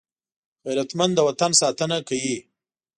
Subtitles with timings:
[0.65, 2.37] غیرتمند د وطن ساتنه کوي